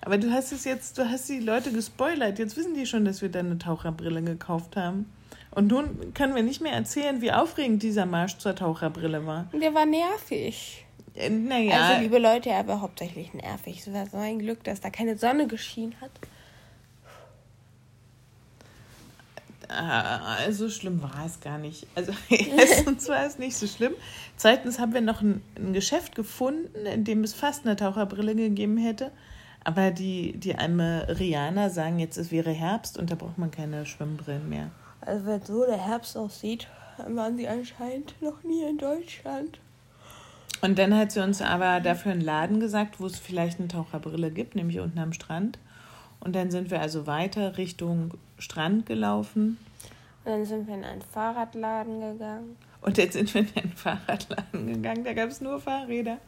Aber 0.01 0.19
du 0.19 0.31
hast 0.33 0.53
es 0.53 0.65
jetzt, 0.65 0.97
du 0.99 1.09
hast 1.09 1.29
die 1.29 1.41
Leute 1.41 1.73
gespoilert. 1.73 2.39
Jetzt 2.39 2.57
wissen 2.57 2.75
die 2.75 2.87
schon, 2.87 3.05
dass 3.05 3.21
wir 3.21 3.29
da 3.31 3.41
eine 3.41 3.59
Taucherbrille 3.59 4.23
gekauft 4.23 4.77
haben. 4.77 5.11
Und 5.51 5.69
nun 5.69 6.15
können 6.15 6.35
wir 6.35 6.43
nicht 6.43 6.61
mehr 6.61 6.73
erzählen, 6.73 7.21
wie 7.21 7.33
aufregend 7.33 7.83
dieser 7.83 8.07
Marsch 8.07 8.39
zur 8.39 8.55
Taucherbrille 8.55 9.27
war. 9.27 9.47
Der 9.53 9.75
war 9.75 9.87
nervig. 9.87 10.85
Äh, 11.15 11.31
Naja, 11.31 11.81
Also, 11.89 12.03
liebe 12.03 12.19
Leute, 12.19 12.51
er 12.51 12.67
war 12.69 12.81
hauptsächlich 12.81 13.35
nervig. 13.35 13.81
Es 13.87 13.93
war 13.93 14.07
so 14.07 14.19
ein 14.19 14.39
Glück, 14.39 14.63
dass 14.65 14.81
da 14.81 14.91
keine 14.91 15.19
Sonne 15.19 15.47
geschienen 15.49 15.95
hat. 16.01 16.11
Ah, 19.71 20.51
so 20.51 20.71
schlimm 20.71 21.03
war 21.03 21.27
es 21.27 21.41
gar 21.41 21.59
nicht. 21.59 21.87
Also 21.95 22.13
erstens 22.31 23.07
war 23.09 23.27
es 23.27 23.39
nicht 23.39 23.55
so 23.57 23.67
schlimm. 23.67 23.93
Zweitens 24.37 24.79
haben 24.79 24.95
wir 24.95 25.03
noch 25.03 25.21
ein, 25.21 25.43
ein 25.57 25.75
Geschäft 25.75 26.15
gefunden, 26.15 26.87
in 26.87 27.05
dem 27.05 27.23
es 27.23 27.35
fast 27.35 27.67
eine 27.67 27.77
Taucherbrille 27.77 28.35
gegeben 28.35 28.79
hätte. 28.79 29.11
Aber 29.65 29.91
die, 29.91 30.37
die 30.39 30.57
Almerianer 30.57 31.71
sagen 31.71 31.99
jetzt, 31.99 32.17
es 32.17 32.31
wäre 32.31 32.51
Herbst 32.51 32.99
und 32.99 33.11
da 33.11 33.15
braucht 33.15 33.39
man 33.39 33.51
keine 33.51 33.85
Schwimmbrillen 33.87 34.49
mehr. 34.49 34.71
Also, 35.01 35.27
wenn 35.27 35.43
so 35.43 35.67
der 35.67 35.85
Herbst 35.85 36.17
aussieht, 36.17 36.69
waren 37.07 37.37
sie 37.37 37.49
anscheinend 37.49 38.21
noch 38.21 38.43
nie 38.43 38.63
in 38.63 38.79
Deutschland. 38.79 39.61
Und 40.61 40.79
dann 40.79 40.97
hat 40.97 41.13
sie 41.13 41.23
uns 41.23 41.41
aber 41.41 41.81
dafür 41.81 42.13
einen 42.13 42.21
Laden 42.21 42.59
gesagt, 42.61 42.99
wo 42.99 43.07
es 43.07 43.19
vielleicht 43.19 43.61
eine 43.61 43.69
Taucherbrille 43.69 44.31
gibt, 44.31 44.57
nämlich 44.57 44.81
unten 44.81 44.99
am 44.99 45.13
Strand. 45.13 45.59
Und 46.21 46.35
dann 46.35 46.51
sind 46.51 46.71
wir 46.71 46.81
also 46.81 47.07
weiter 47.07 47.59
Richtung 47.59 48.15
Strand 48.39 48.87
gelaufen. 48.87 49.59
Und 50.25 50.33
dann 50.33 50.45
sind 50.45 50.67
wir 50.67 50.75
in 50.75 50.85
einen 50.85 51.03
Fahrradladen 51.03 52.01
gegangen. 52.01 52.57
Und 52.81 52.99
jetzt 52.99 53.13
sind 53.13 53.33
wir 53.35 53.43
in 53.43 53.49
einen 53.55 53.73
Fahrradladen 53.73 54.67
gegangen, 54.67 55.05
da 55.05 55.13
gab 55.13 55.31
es 55.31 55.41
nur 55.41 55.61
Fahrräder. 55.61 56.19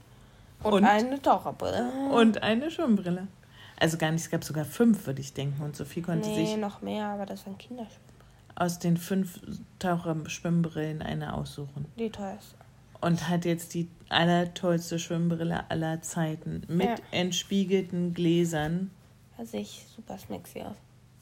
Und, 0.62 0.72
Und? 0.74 0.84
eine 0.84 1.20
Taucherbrille. 1.22 1.90
Und 2.12 2.42
eine 2.42 2.70
Schwimmbrille. 2.70 3.26
Also 3.78 3.96
gar 3.96 4.10
nicht, 4.12 4.22
es 4.22 4.30
gab 4.30 4.44
sogar 4.44 4.64
fünf, 4.66 5.06
würde 5.06 5.20
ich 5.20 5.32
denken. 5.32 5.62
Und 5.62 5.74
Sophie 5.74 6.02
konnte 6.02 6.28
Nee, 6.28 6.46
sich 6.46 6.56
noch 6.58 6.82
mehr, 6.82 7.06
aber 7.06 7.24
das 7.26 7.46
waren 7.46 7.56
Kinderschwimmen. 7.56 8.00
aus 8.56 8.78
den 8.78 8.96
fünf 8.98 9.40
Taucher-Schwimmbrillen 9.78 11.02
eine 11.02 11.34
aussuchen. 11.34 11.86
Die 11.98 12.10
teuerste. 12.10 12.56
Und 13.00 13.28
hat 13.30 13.46
jetzt 13.46 13.72
die 13.72 13.88
allertollste 14.10 14.98
Schwimmbrille 14.98 15.70
aller 15.70 16.02
Zeiten. 16.02 16.62
Mit 16.68 16.86
Ja. 16.88 16.94
entspiegelten 17.12 18.12
Gläsern. 18.12 18.90
Also 19.38 19.56
ich 19.56 19.86
super 19.96 20.18
smexy 20.18 20.60
aus. 20.60 20.76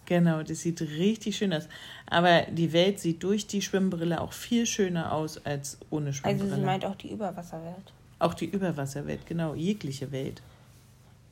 Genau, 0.06 0.42
das 0.42 0.60
sieht 0.60 0.80
richtig 0.80 1.36
schön 1.36 1.52
aus. 1.52 1.68
Aber 2.06 2.42
die 2.50 2.72
Welt 2.72 2.98
sieht 2.98 3.22
durch 3.22 3.46
die 3.46 3.62
Schwimmbrille 3.62 4.20
auch 4.20 4.32
viel 4.32 4.66
schöner 4.66 5.12
aus 5.12 5.44
als 5.46 5.78
ohne 5.90 6.06
Also 6.08 6.18
Schwimmbrille. 6.22 6.54
sie 6.56 6.60
meint 6.62 6.84
auch 6.84 6.96
die 6.96 7.12
Überwasserwelt. 7.12 7.92
Auch 8.18 8.34
die 8.34 8.46
Überwasserwelt, 8.46 9.26
genau, 9.26 9.54
jegliche 9.54 10.12
Welt. 10.12 10.42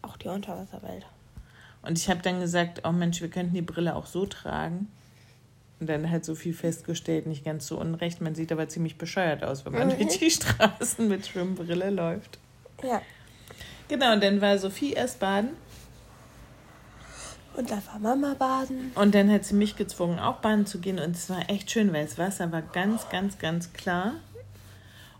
Auch 0.03 0.17
die 0.17 0.29
Unterwasserwelt. 0.29 1.07
Und 1.83 1.99
ich 1.99 2.09
habe 2.09 2.21
dann 2.23 2.41
gesagt, 2.41 2.83
oh 2.85 2.93
Mensch, 2.93 3.21
wir 3.21 3.29
könnten 3.29 3.55
die 3.55 3.63
Brille 3.63 3.95
auch 3.95 4.07
so 4.07 4.27
tragen. 4.27 4.89
Und 5.79 5.89
dann 5.89 6.11
hat 6.11 6.25
Sophie 6.25 6.53
festgestellt, 6.53 7.27
nicht 7.27 7.45
ganz 7.45 7.67
so 7.67 7.79
unrecht, 7.79 8.21
man 8.21 8.35
sieht 8.35 8.51
aber 8.51 8.69
ziemlich 8.69 8.97
bescheuert 8.97 9.45
aus, 9.45 9.65
wenn 9.65 9.75
man 9.75 9.91
durch 9.91 10.19
die 10.19 10.31
Straßen 10.31 11.07
mit 11.07 11.27
Schwimmbrille 11.27 11.91
läuft. 11.91 12.39
Ja. 12.83 13.03
Genau, 13.89 14.15
und 14.15 14.23
dann 14.23 14.41
war 14.41 14.59
Sophie 14.59 14.95
erst 14.95 15.21
baden. 15.21 15.51
Und 17.57 17.71
da 17.71 17.81
war 17.87 17.99
Mama 17.99 18.35
baden. 18.35 18.93
Und 18.95 19.15
dann 19.15 19.31
hat 19.31 19.45
sie 19.45 19.55
mich 19.55 19.77
gezwungen, 19.77 20.19
auch 20.19 20.37
baden 20.37 20.67
zu 20.67 20.79
gehen. 20.79 20.99
Und 20.99 21.17
es 21.17 21.31
war 21.31 21.49
echt 21.49 21.71
schön, 21.71 21.93
weil 21.93 22.05
das 22.05 22.19
Wasser 22.19 22.53
war 22.53 22.63
ganz, 22.63 23.09
ganz, 23.09 23.39
ganz 23.39 23.73
klar. 23.73 24.15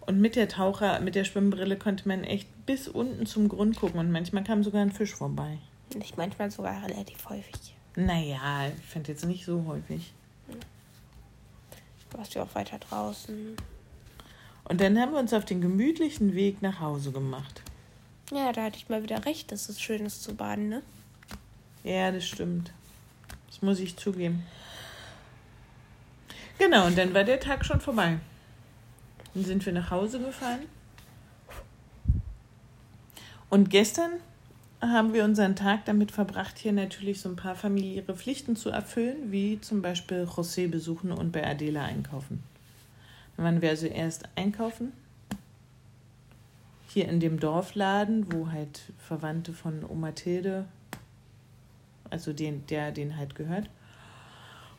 Und 0.07 0.21
mit 0.21 0.37
der 0.37 0.49
Taucher, 0.49 1.01
mit 1.01 1.17
der 1.17 1.25
Schwimmbrille 1.25 1.77
konnte 1.77 2.07
man 2.07 2.23
echt 2.23 2.49
bis 2.65 2.87
unten 2.87 3.27
zum 3.27 3.49
Grund 3.49 3.77
gucken. 3.77 3.99
Und 3.99 4.13
manchmal 4.13 4.45
kam 4.45 4.63
sogar 4.63 4.83
ein 4.83 4.93
Fisch 4.93 5.15
vorbei. 5.15 5.59
Nicht 5.95 6.17
manchmal 6.17 6.51
sogar 6.51 6.83
relativ 6.85 7.29
häufig. 7.29 7.75
Naja, 7.97 8.69
ich 8.69 8.85
finde 8.85 9.13
jetzt 9.13 9.25
nicht 9.25 9.45
so 9.45 9.65
häufig. 9.67 10.13
Du 12.11 12.19
warst 12.19 12.35
ja 12.35 12.43
auch 12.43 12.55
weiter 12.55 12.79
draußen. 12.79 13.57
Und 14.65 14.81
dann 14.81 14.99
haben 14.99 15.13
wir 15.13 15.19
uns 15.19 15.33
auf 15.33 15.45
den 15.45 15.61
gemütlichen 15.61 16.35
Weg 16.35 16.63
nach 16.63 16.81
Hause 16.81 17.13
gemacht. 17.13 17.63
Ja, 18.33 18.53
da 18.53 18.65
hatte 18.65 18.77
ich 18.77 18.89
mal 18.89 19.03
wieder 19.03 19.25
recht, 19.25 19.53
dass 19.53 19.69
es 19.69 19.81
schön 19.81 20.05
ist 20.05 20.23
zu 20.23 20.35
baden, 20.35 20.69
ne? 20.69 20.83
Ja, 21.85 22.11
das 22.11 22.27
stimmt. 22.27 22.73
Das 23.49 23.63
muss 23.63 23.79
ich 23.79 23.97
zugeben. 23.97 24.45
Genau, 26.59 26.87
und 26.87 26.99
dann 26.99 27.15
war 27.15 27.25
der 27.25 27.39
Tag 27.39 27.65
schon 27.65 27.81
vorbei. 27.81 28.19
Dann 29.37 29.45
sind 29.45 29.67
wir 29.67 29.75
nach 29.75 29.91
Hause 29.91 30.19
gefahren. 30.19 30.61
Und 33.51 33.69
gestern 33.69 34.13
haben 34.81 35.13
wir 35.13 35.25
unseren 35.25 35.55
Tag 35.55 35.85
damit 35.85 36.11
verbracht, 36.11 36.57
hier 36.57 36.73
natürlich 36.73 37.21
so 37.21 37.29
ein 37.29 37.37
paar 37.37 37.55
familiäre 37.55 38.17
Pflichten 38.17 38.57
zu 38.57 38.71
erfüllen, 38.71 39.31
wie 39.33 39.61
zum 39.61 39.83
Beispiel 39.83 40.25
José 40.25 40.71
besuchen 40.71 41.13
und 41.13 41.33
bei 41.33 41.47
Adela 41.47 41.85
einkaufen. 41.85 42.43
Dann 43.37 43.45
waren 43.45 43.61
wir 43.61 43.69
also 43.69 43.87
erst 43.87 44.27
einkaufen, 44.37 44.95
hier 46.89 47.07
in 47.07 47.21
dem 47.21 47.39
Dorfladen, 47.39 48.33
wo 48.33 48.51
halt 48.51 48.81
Verwandte 48.97 49.53
von 49.53 49.85
Oma 49.85 50.13
Tilde, 50.13 50.65
also 52.09 52.33
den, 52.33 52.67
der 52.69 52.91
den 52.91 53.19
halt 53.19 53.35
gehört. 53.35 53.69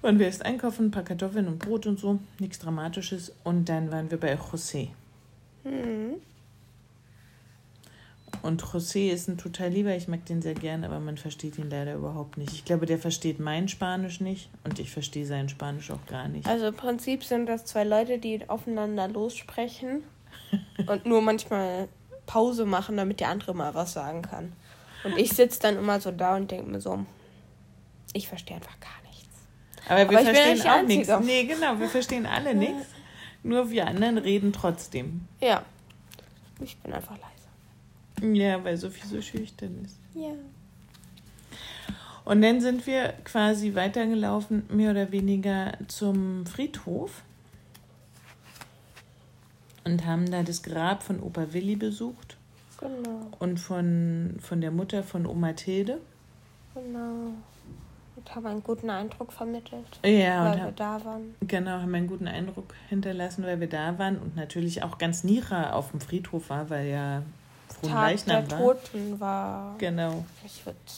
Waren 0.02 0.20
wir 0.20 0.28
erst 0.28 0.46
einkaufen, 0.46 0.88
ein 0.88 0.92
paar 0.92 1.04
Kartoffeln 1.04 1.48
und 1.48 1.60
Brot 1.60 1.88
und 1.88 2.00
so, 2.00 2.20
nichts 2.40 2.60
Dramatisches. 2.60 3.34
Und 3.44 3.68
dann 3.68 3.92
waren 3.92 4.12
wir 4.12 4.20
bei 4.20 4.36
José. 4.36 4.90
Mhm. 5.64 6.16
Und 8.42 8.64
José 8.64 9.12
ist 9.12 9.28
ein 9.28 9.38
total 9.38 9.70
lieber, 9.70 9.96
ich 9.96 10.08
mag 10.08 10.26
den 10.26 10.42
sehr 10.42 10.54
gern, 10.54 10.84
aber 10.84 11.00
man 11.00 11.18
versteht 11.18 11.58
ihn 11.58 11.70
leider 11.70 11.96
überhaupt 11.96 12.38
nicht. 12.38 12.54
Ich 12.54 12.66
glaube, 12.66 12.86
der 12.86 13.00
versteht 13.00 13.40
mein 13.40 13.68
Spanisch 13.68 14.22
nicht 14.22 14.50
und 14.64 14.80
ich 14.80 14.92
verstehe 14.92 15.26
sein 15.26 15.50
Spanisch 15.50 15.92
auch 15.92 16.06
gar 16.06 16.28
nicht. 16.28 16.48
Also 16.48 16.68
im 16.68 16.76
Prinzip 16.76 17.24
sind 17.24 17.48
das 17.48 17.66
zwei 17.66 17.84
Leute, 17.84 18.20
die 18.20 18.48
aufeinander 18.50 19.08
lossprechen 19.08 20.04
und 20.88 21.06
nur 21.06 21.22
manchmal 21.22 21.88
Pause 22.26 22.66
machen, 22.66 22.98
damit 22.98 23.20
der 23.20 23.30
andere 23.30 23.56
mal 23.56 23.74
was 23.74 23.94
sagen 23.94 24.22
kann. 24.22 24.54
Und 25.04 25.18
ich 25.18 25.32
sitze 25.32 25.60
dann 25.62 25.78
immer 25.78 26.00
so 26.00 26.12
da 26.12 26.36
und 26.36 26.52
denke 26.52 26.70
mir 26.70 26.82
so, 26.82 27.06
ich 28.14 28.28
verstehe 28.28 28.58
einfach 28.58 28.80
gar 28.80 28.90
nichts. 29.02 29.07
Aber 29.88 30.10
wir 30.10 30.20
Aber 30.20 30.34
verstehen 30.34 30.68
auch 30.70 30.84
nichts. 30.84 31.10
Nee, 31.24 31.46
genau, 31.46 31.80
wir 31.80 31.88
verstehen 31.88 32.26
alle 32.26 32.54
nichts. 32.54 32.88
Nur 33.44 33.70
wir 33.70 33.88
anderen 33.88 34.18
reden 34.18 34.52
trotzdem. 34.52 35.22
Ja. 35.40 35.64
Ich 36.60 36.78
bin 36.78 36.92
einfach 36.94 37.16
leise. 37.18 38.34
Ja, 38.36 38.64
weil 38.64 38.78
Sophie 38.78 39.08
so 39.08 39.22
schüchtern 39.22 39.86
ist. 39.86 39.98
Ja. 40.14 40.32
Und 42.26 42.42
dann 42.42 42.60
sind 42.60 42.86
wir 42.88 43.14
quasi 43.24 43.76
weitergelaufen, 43.76 44.64
mehr 44.70 44.92
oder 44.92 45.12
weniger 45.12 45.78
zum 45.88 46.46
Friedhof. 46.46 47.22
Und 49.86 50.06
haben 50.06 50.30
da 50.30 50.44
das 50.44 50.64
Grab 50.64 51.04
von 51.04 51.22
Opa 51.22 51.54
Willi 51.54 51.78
besucht 51.78 52.36
Genau, 52.80 53.32
und 53.40 53.60
von, 53.60 54.36
von 54.42 54.60
der 54.60 54.72
Mutter 54.72 55.04
von 55.04 55.26
Oma 55.26 55.54
Tilde. 55.54 56.00
genau. 56.74 57.32
Und 58.28 58.36
haben 58.36 58.46
einen 58.48 58.64
guten 58.64 58.90
Eindruck 58.90 59.32
vermittelt, 59.32 59.86
Ja, 60.04 60.46
weil 60.46 60.56
wir 60.58 60.64
hab, 60.66 60.76
da 60.76 61.06
waren. 61.06 61.36
genau, 61.42 61.72
haben 61.80 61.96
einen 61.96 62.08
guten 62.08 62.28
Eindruck 62.28 62.74
hinterlassen, 62.90 63.44
weil 63.46 63.60
wir 63.60 63.70
da 63.70 63.98
waren 63.98 64.18
und 64.18 64.36
natürlich 64.36 64.84
auch 64.84 64.98
ganz 64.98 65.24
Nira 65.24 65.72
auf 65.74 65.92
dem 65.92 66.02
Friedhof 66.02 66.50
war, 66.50 66.70
weil 66.70 66.88
ja 66.88 67.22
Tag 67.22 67.82
der 67.82 67.90
Fronleichnam 67.90 68.52
war. 68.52 68.60
Toten 68.60 69.20
war. 69.20 69.76
Genau. 69.78 70.26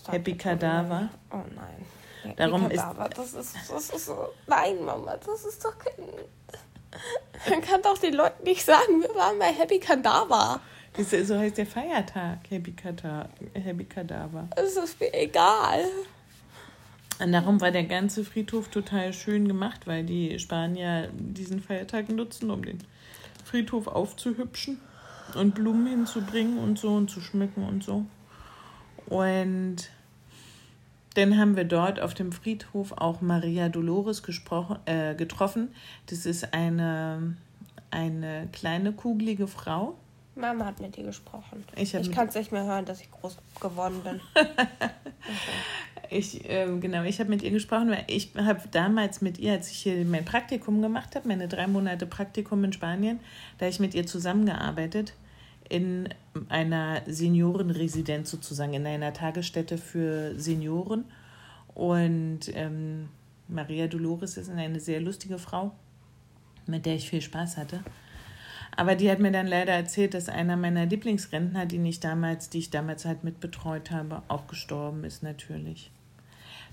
Happy 0.09 0.33
der 0.33 0.37
Kadaver. 0.41 1.09
Oh 1.31 1.35
nein. 1.55 1.85
Happy 2.23 2.35
Darum 2.35 2.69
ist- 2.71 2.83
das 3.15 3.33
ist, 3.33 3.55
das 3.69 3.89
ist 3.91 4.05
so. 4.07 4.29
Nein, 4.47 4.83
Mama, 4.83 5.15
das 5.23 5.45
ist 5.45 5.63
doch 5.63 5.77
kein. 5.77 5.93
Man 7.49 7.61
kann 7.61 7.81
doch 7.83 7.97
den 7.99 8.13
Leuten 8.15 8.43
nicht 8.43 8.65
sagen, 8.65 9.01
wir 9.01 9.13
waren 9.15 9.37
bei 9.37 9.53
Happy 9.53 9.79
Kadaver. 9.79 10.59
So 10.97 11.37
heißt 11.37 11.57
der 11.57 11.65
Feiertag, 11.67 12.39
Happy 12.49 12.71
Kadaver. 12.71 14.47
Es 14.55 14.75
ist 14.75 14.99
mir 14.99 15.13
egal. 15.13 15.85
Und 17.19 17.33
darum 17.33 17.59
war 17.59 17.71
der 17.71 17.83
ganze 17.83 18.23
Friedhof 18.23 18.69
total 18.69 19.11
schön 19.13 19.47
gemacht, 19.47 19.87
weil 19.87 20.05
die 20.05 20.39
Spanier 20.39 21.09
diesen 21.13 21.61
Feiertag 21.61 22.09
nutzen, 22.09 22.49
um 22.49 22.63
den 22.63 22.79
Friedhof 23.43 23.87
aufzuhübschen 23.87 24.79
und 25.35 25.55
Blumen 25.55 25.87
hinzubringen 25.87 26.57
und 26.57 26.79
so 26.79 26.95
und 26.95 27.09
zu 27.09 27.19
schmücken 27.19 27.63
und 27.63 27.83
so. 27.83 28.05
Und 29.07 29.89
dann 31.15 31.37
haben 31.37 31.57
wir 31.57 31.65
dort 31.65 31.99
auf 31.99 32.13
dem 32.13 32.31
Friedhof 32.31 32.93
auch 32.93 33.21
Maria 33.21 33.67
Dolores 33.67 34.23
äh, 34.85 35.15
getroffen. 35.15 35.73
Das 36.05 36.25
ist 36.25 36.53
eine, 36.53 37.35
eine 37.91 38.47
kleine, 38.53 38.93
kugelige 38.93 39.47
Frau. 39.47 39.97
Mama 40.35 40.65
hat 40.65 40.79
mit 40.79 40.95
dir 40.95 41.03
gesprochen. 41.03 41.65
Ich 41.75 41.93
Ich 41.93 42.11
kann 42.11 42.29
es 42.29 42.35
nicht 42.35 42.51
mehr 42.51 42.63
hören, 42.63 42.85
dass 42.85 43.01
ich 43.01 43.11
groß 43.11 43.37
geworden 43.59 44.01
bin. 44.03 44.21
Ich, 46.11 46.41
ähm, 46.49 46.81
genau, 46.81 47.03
ich 47.03 47.19
habe 47.19 47.29
mit 47.29 47.43
ihr 47.43 47.51
gesprochen, 47.51 47.91
weil 47.91 48.03
ich 48.07 48.31
habe 48.35 48.61
damals 48.71 49.21
mit 49.21 49.37
ihr, 49.37 49.53
als 49.53 49.69
ich 49.69 49.77
hier 49.77 50.03
mein 50.05 50.25
Praktikum 50.25 50.81
gemacht 50.81 51.15
habe, 51.15 51.27
meine 51.27 51.47
drei 51.47 51.67
Monate 51.67 52.07
Praktikum 52.07 52.63
in 52.63 52.73
Spanien, 52.73 53.19
da 53.59 53.67
ich 53.67 53.79
mit 53.79 53.93
ihr 53.93 54.07
zusammengearbeitet 54.07 55.13
in 55.69 56.09
einer 56.49 57.03
Seniorenresidenz 57.05 58.31
sozusagen, 58.31 58.73
in 58.73 58.87
einer 58.87 59.13
Tagesstätte 59.13 59.77
für 59.77 60.37
Senioren. 60.39 61.05
Und 61.75 62.39
ähm, 62.55 63.09
Maria 63.47 63.85
Dolores 63.87 64.37
ist 64.37 64.49
eine 64.49 64.79
sehr 64.79 64.99
lustige 65.01 65.37
Frau, 65.37 65.71
mit 66.65 66.87
der 66.87 66.95
ich 66.95 67.07
viel 67.07 67.21
Spaß 67.21 67.57
hatte. 67.57 67.83
Aber 68.75 68.95
die 68.95 69.11
hat 69.11 69.19
mir 69.19 69.31
dann 69.31 69.47
leider 69.47 69.73
erzählt, 69.73 70.15
dass 70.15 70.27
einer 70.27 70.57
meiner 70.57 70.87
Lieblingsrentner, 70.87 71.67
die 71.67 71.87
ich 71.87 71.99
damals, 71.99 72.49
die 72.49 72.59
ich 72.59 72.71
damals 72.71 73.05
halt 73.05 73.23
mitbetreut 73.23 73.91
habe, 73.91 74.23
auch 74.27 74.47
gestorben 74.47 75.03
ist 75.03 75.21
natürlich. 75.21 75.91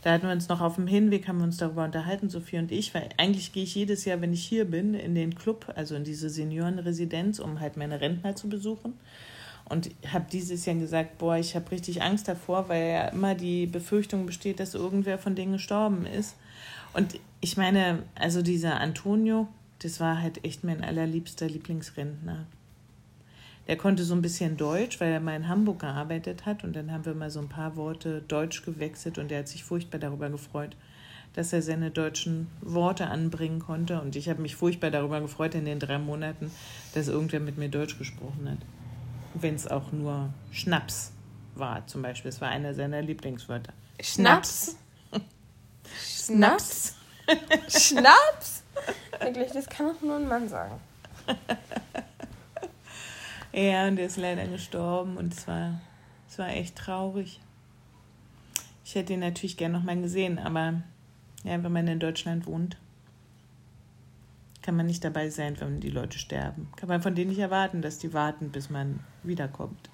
Da 0.02 0.12
hatten 0.12 0.26
wir 0.26 0.32
uns 0.32 0.48
noch 0.48 0.60
auf 0.60 0.76
dem 0.76 0.86
Hinweg, 0.86 1.26
haben 1.26 1.38
wir 1.38 1.44
uns 1.44 1.56
darüber 1.56 1.84
unterhalten, 1.84 2.28
Sophie 2.28 2.58
und 2.58 2.70
ich, 2.70 2.94
weil 2.94 3.08
eigentlich 3.16 3.52
gehe 3.52 3.64
ich 3.64 3.74
jedes 3.74 4.04
Jahr, 4.04 4.20
wenn 4.20 4.32
ich 4.32 4.44
hier 4.44 4.64
bin, 4.64 4.94
in 4.94 5.14
den 5.14 5.34
Club, 5.34 5.72
also 5.74 5.94
in 5.94 6.04
diese 6.04 6.30
Seniorenresidenz, 6.30 7.38
um 7.38 7.60
halt 7.60 7.76
meine 7.76 8.00
Rentner 8.00 8.36
zu 8.36 8.48
besuchen. 8.48 8.94
Und 9.68 9.90
habe 10.12 10.26
dieses 10.30 10.64
Jahr 10.64 10.76
gesagt, 10.76 11.18
boah, 11.18 11.36
ich 11.36 11.56
habe 11.56 11.72
richtig 11.72 12.00
Angst 12.00 12.28
davor, 12.28 12.68
weil 12.68 12.88
ja 12.88 13.08
immer 13.08 13.34
die 13.34 13.66
Befürchtung 13.66 14.24
besteht, 14.24 14.60
dass 14.60 14.74
irgendwer 14.74 15.18
von 15.18 15.34
denen 15.34 15.54
gestorben 15.54 16.06
ist. 16.06 16.36
Und 16.92 17.18
ich 17.40 17.56
meine, 17.56 18.04
also 18.14 18.42
dieser 18.42 18.80
Antonio, 18.80 19.48
das 19.80 19.98
war 19.98 20.22
halt 20.22 20.44
echt 20.44 20.62
mein 20.62 20.84
allerliebster 20.84 21.48
Lieblingsrentner. 21.48 22.46
Der 23.66 23.76
konnte 23.76 24.04
so 24.04 24.14
ein 24.14 24.22
bisschen 24.22 24.56
Deutsch, 24.56 25.00
weil 25.00 25.12
er 25.12 25.20
mal 25.20 25.34
in 25.34 25.48
Hamburg 25.48 25.80
gearbeitet 25.80 26.46
hat. 26.46 26.62
Und 26.62 26.74
dann 26.76 26.92
haben 26.92 27.04
wir 27.04 27.14
mal 27.14 27.30
so 27.30 27.40
ein 27.40 27.48
paar 27.48 27.76
Worte 27.76 28.22
Deutsch 28.22 28.64
gewechselt 28.64 29.18
und 29.18 29.32
er 29.32 29.40
hat 29.40 29.48
sich 29.48 29.64
furchtbar 29.64 29.98
darüber 29.98 30.30
gefreut, 30.30 30.76
dass 31.34 31.52
er 31.52 31.62
seine 31.62 31.90
deutschen 31.90 32.48
Worte 32.60 33.08
anbringen 33.08 33.58
konnte. 33.58 34.00
Und 34.00 34.14
ich 34.16 34.28
habe 34.28 34.40
mich 34.40 34.56
furchtbar 34.56 34.90
darüber 34.90 35.20
gefreut 35.20 35.54
in 35.54 35.64
den 35.64 35.80
drei 35.80 35.98
Monaten, 35.98 36.50
dass 36.94 37.08
irgendwer 37.08 37.40
mit 37.40 37.58
mir 37.58 37.68
Deutsch 37.68 37.98
gesprochen 37.98 38.48
hat. 38.50 38.58
Wenn 39.34 39.54
es 39.54 39.66
auch 39.66 39.92
nur 39.92 40.30
Schnaps 40.52 41.12
war, 41.54 41.86
zum 41.86 42.02
Beispiel. 42.02 42.30
Das 42.30 42.40
war 42.40 42.48
einer 42.48 42.72
seiner 42.72 43.02
Lieblingswörter. 43.02 43.72
Schnaps? 44.00 44.76
Schnaps? 46.00 46.94
Schnaps? 47.68 48.62
Wirklich, 49.20 49.50
das 49.52 49.66
kann 49.68 49.86
doch 49.86 50.00
nur 50.02 50.16
ein 50.16 50.28
Mann 50.28 50.48
sagen. 50.48 50.74
Ja, 53.56 53.88
und 53.88 53.98
er 53.98 54.04
ist 54.04 54.18
leider 54.18 54.46
gestorben 54.46 55.16
und 55.16 55.32
es 55.32 55.48
war, 55.48 55.80
es 56.28 56.38
war 56.38 56.50
echt 56.50 56.76
traurig. 56.76 57.40
Ich 58.84 58.94
hätte 58.94 59.14
ihn 59.14 59.20
natürlich 59.20 59.56
gern 59.56 59.72
noch 59.72 59.82
mal 59.82 59.98
gesehen, 59.98 60.38
aber 60.38 60.82
ja, 61.42 61.62
wenn 61.62 61.72
man 61.72 61.88
in 61.88 61.98
Deutschland 61.98 62.46
wohnt, 62.46 62.76
kann 64.60 64.76
man 64.76 64.84
nicht 64.84 65.02
dabei 65.02 65.30
sein, 65.30 65.58
wenn 65.58 65.80
die 65.80 65.88
Leute 65.88 66.18
sterben. 66.18 66.68
Kann 66.76 66.90
man 66.90 67.00
von 67.00 67.14
denen 67.14 67.30
nicht 67.30 67.38
erwarten, 67.38 67.80
dass 67.80 67.98
die 67.98 68.12
warten, 68.12 68.50
bis 68.50 68.68
man 68.68 69.00
wiederkommt. 69.22 69.88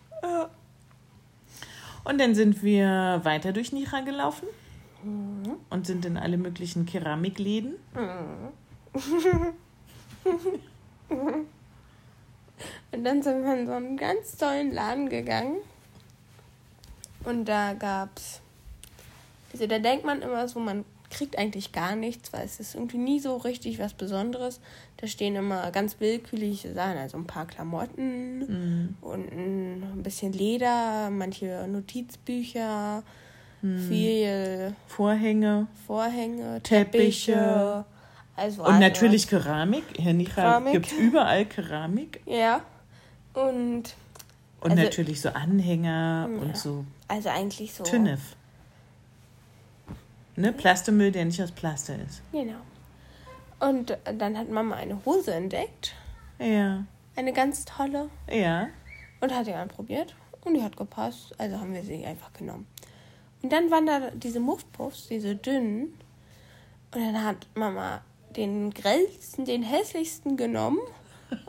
Und 2.03 2.21
dann 2.21 2.35
sind 2.35 2.65
wir 2.65 3.21
weiter 3.23 3.53
durch 3.53 3.73
Nira 3.73 4.01
gelaufen. 4.01 4.49
und 5.71 5.87
sind 5.87 6.05
in 6.05 6.17
alle 6.17 6.37
möglichen 6.37 6.85
Keramikläden. 6.85 7.75
Und 12.93 13.05
dann 13.05 13.23
sind 13.23 13.45
wir 13.45 13.55
in 13.55 13.67
so 13.67 13.73
einen 13.73 13.97
ganz 13.97 14.37
tollen 14.37 14.73
Laden 14.73 15.09
gegangen. 15.09 15.57
Und 17.25 17.47
da 17.47 17.73
gab's. 17.75 18.41
Also 19.53 19.67
da 19.67 19.79
denkt 19.79 20.05
man 20.05 20.23
immer 20.23 20.49
so, 20.49 20.59
man 20.59 20.85
kriegt 21.11 21.37
eigentlich 21.37 21.73
gar 21.73 21.95
nichts, 21.95 22.33
weil 22.33 22.45
es 22.45 22.59
ist 22.59 22.75
irgendwie 22.75 22.97
nie 22.97 23.21
so 23.21 23.37
richtig 23.37 23.79
was 23.79 23.93
Besonderes. 23.93 24.61
Da 24.97 25.07
stehen 25.07 25.37
immer 25.37 25.71
ganz 25.71 26.01
willkürliche 26.01 26.73
Sachen, 26.73 26.97
also 26.97 27.19
ein 27.19 27.27
paar 27.27 27.47
Klamotten 27.47 28.97
und 29.03 29.29
ein 29.31 30.03
bisschen 30.03 30.33
Leder, 30.33 31.11
manche 31.11 31.67
Notizbücher, 31.69 33.03
viel 33.61 34.75
Vorhänge. 34.87 35.67
Vorhänge, 35.87 36.61
Teppiche. 36.63 37.33
Teppiche. 37.33 37.85
Also 38.37 38.65
Und 38.65 38.79
natürlich 38.79 39.29
Keramik. 39.29 39.85
Herr 39.99 40.13
Nicha 40.15 40.61
gibt 40.73 40.93
überall 40.93 41.45
Keramik. 41.47 42.21
Ja. 42.27 42.63
Und 43.35 43.95
Und 44.61 44.71
Also- 44.71 44.83
natürlich 44.85 45.21
so 45.21 45.29
Anhänger 45.31 46.29
Ja. 46.31 46.41
und 46.41 46.57
so 46.57 46.85
also 47.09 47.29
eigentlich 47.29 47.75
so. 47.75 47.83
Tünnef. 47.85 48.21
Ne? 50.37 50.53
Plastemüll, 50.53 51.11
der 51.13 51.25
nicht 51.27 51.43
aus 51.43 51.51
Plaste 51.53 51.93
ist. 51.95 52.23
Genau. 52.33 52.57
Und 53.61 53.99
dann 54.19 54.39
hat 54.39 54.49
Mama 54.49 54.77
eine 54.77 55.05
Hose 55.05 55.35
entdeckt. 55.35 55.95
Ja. 56.39 56.85
Eine 57.17 57.33
ganz 57.33 57.65
tolle. 57.65 58.09
Ja. 58.31 58.69
Und 59.21 59.35
hat 59.35 59.47
die 59.47 59.53
anprobiert. 59.53 60.15
Und 60.45 60.55
die 60.55 60.63
hat 60.63 60.77
gepasst. 60.77 61.35
Also 61.39 61.59
haben 61.61 61.75
wir 61.75 61.83
sie 61.83 62.05
einfach 62.07 62.33
genommen. 62.33 62.67
Und 63.43 63.53
dann 63.53 63.71
waren 63.71 63.87
da 63.87 64.11
diese 64.13 64.41
Muffpuffs, 64.41 65.09
diese 65.09 65.37
dünnen. 65.37 65.93
Und 66.95 67.01
dann 67.01 67.23
hat 67.25 67.47
Mama 67.55 68.01
den 68.37 68.73
grellsten, 68.73 69.45
den 69.45 69.63
hässlichsten 69.63 70.37
genommen. 70.37 70.81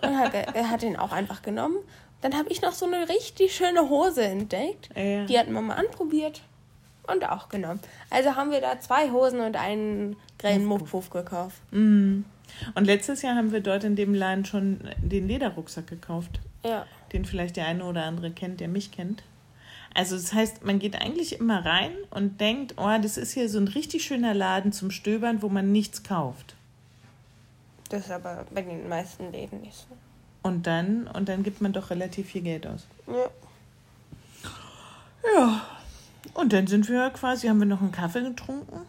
Und 0.01 0.17
hat, 0.17 0.33
er 0.33 0.69
hat 0.69 0.81
den 0.81 0.95
auch 0.95 1.11
einfach 1.11 1.41
genommen. 1.41 1.77
Dann 2.21 2.35
habe 2.35 2.49
ich 2.49 2.61
noch 2.61 2.71
so 2.71 2.85
eine 2.85 3.09
richtig 3.09 3.53
schöne 3.53 3.89
Hose 3.89 4.23
entdeckt. 4.23 4.89
Ja. 4.95 5.25
Die 5.25 5.37
hat 5.37 5.49
Mama 5.49 5.73
anprobiert 5.73 6.41
und 7.05 7.29
auch 7.29 7.49
genommen. 7.49 7.81
Also 8.09 8.35
haben 8.35 8.51
wir 8.51 8.61
da 8.61 8.79
zwei 8.79 9.11
Hosen 9.11 9.41
und 9.41 9.57
einen 9.57 10.15
grellen 10.39 10.65
Muffpuff 10.65 11.09
gekauft. 11.09 11.61
Mhm. 11.71 12.23
Und 12.75 12.85
letztes 12.85 13.21
Jahr 13.23 13.35
haben 13.35 13.51
wir 13.51 13.61
dort 13.61 13.83
in 13.83 13.95
dem 13.95 14.13
Laden 14.13 14.45
schon 14.45 14.79
den 15.01 15.27
Lederrucksack 15.27 15.87
gekauft. 15.87 16.39
Ja. 16.63 16.85
Den 17.11 17.25
vielleicht 17.25 17.57
der 17.57 17.67
eine 17.67 17.83
oder 17.83 18.05
andere 18.05 18.31
kennt, 18.31 18.59
der 18.59 18.67
mich 18.67 18.91
kennt. 18.91 19.23
Also 19.93 20.15
das 20.15 20.33
heißt, 20.33 20.63
man 20.65 20.79
geht 20.79 20.95
eigentlich 20.99 21.39
immer 21.39 21.65
rein 21.65 21.91
und 22.09 22.41
denkt, 22.41 22.75
oh, 22.77 22.97
das 23.01 23.17
ist 23.17 23.33
hier 23.33 23.49
so 23.49 23.59
ein 23.59 23.67
richtig 23.67 24.03
schöner 24.03 24.33
Laden 24.33 24.71
zum 24.71 24.91
Stöbern, 24.91 25.41
wo 25.41 25.49
man 25.49 25.71
nichts 25.71 26.03
kauft. 26.03 26.55
Das 27.93 28.05
ist 28.05 28.11
aber 28.11 28.43
bei 28.51 28.63
den 28.63 28.89
meisten 28.89 29.31
Läden 29.31 29.61
nicht 29.61 29.75
so. 29.75 29.85
Und 30.41 30.65
dann, 30.65 31.05
und 31.09 31.29
dann 31.29 31.43
gibt 31.43 31.61
man 31.61 31.73
doch 31.73 31.91
relativ 31.91 32.29
viel 32.31 32.41
Geld 32.41 32.65
aus. 32.65 32.87
Ja. 33.05 33.29
Ja. 35.35 35.61
Und 36.33 36.53
dann 36.53 36.65
sind 36.65 36.89
wir 36.89 37.11
quasi, 37.11 37.47
haben 37.47 37.59
wir 37.59 37.67
noch 37.67 37.81
einen 37.81 37.91
Kaffee 37.91 38.23
getrunken 38.23 38.81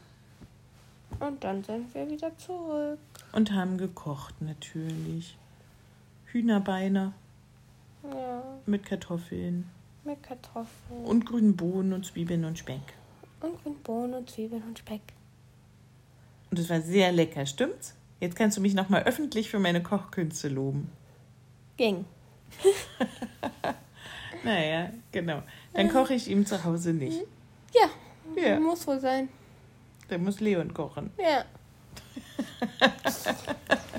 Und 1.20 1.44
dann 1.44 1.62
sind 1.62 1.94
wir 1.94 2.08
wieder 2.10 2.30
zurück. 2.38 2.98
und 3.32 3.52
haben 3.52 3.76
gekocht 3.76 4.40
natürlich. 4.40 5.36
Hühnerbeine 6.32 7.12
Ja, 8.10 8.42
mit 8.64 8.86
Kartoffeln 8.86 9.68
mit 10.04 10.22
Kartoffeln 10.22 11.04
und 11.04 11.26
grünen 11.26 11.56
Bohnen 11.56 11.92
und 11.92 12.06
Zwiebeln 12.06 12.46
und 12.46 12.58
Speck. 12.58 12.80
und 13.42 13.62
Grünbohnen 13.62 14.14
und 14.14 14.30
Zwiebeln 14.30 14.62
und 14.62 14.78
Speck. 14.78 15.02
Und 16.50 16.58
es 16.58 16.70
war 16.70 16.80
sehr 16.80 17.12
lecker, 17.12 17.44
stimmt's? 17.44 17.94
Jetzt 18.24 18.36
kannst 18.36 18.56
du 18.56 18.62
mich 18.62 18.72
nochmal 18.72 19.02
öffentlich 19.02 19.50
für 19.50 19.58
meine 19.58 19.82
Kochkünste 19.82 20.48
loben. 20.48 20.90
Ging. 21.76 22.06
Naja, 24.44 24.90
genau. 25.10 25.42
Dann 25.72 25.90
koche 25.90 26.12
ich 26.14 26.28
ihm 26.28 26.44
zu 26.44 26.64
Hause 26.64 26.92
nicht. 26.92 27.18
Ja, 27.74 27.88
Ja. 28.42 28.60
muss 28.60 28.86
wohl 28.86 29.00
sein. 29.00 29.28
Dann 30.08 30.22
muss 30.22 30.40
Leon 30.40 30.72
kochen. 30.74 31.10
Ja. 31.18 31.44